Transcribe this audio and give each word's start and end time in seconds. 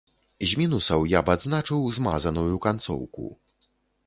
З 0.51 0.55
мінусаў 0.61 1.05
я 1.11 1.21
б 1.27 1.35
адзначыў 1.35 1.93
змазаную 1.99 2.55
канцоўку. 2.67 3.29